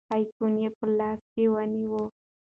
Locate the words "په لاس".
0.77-1.21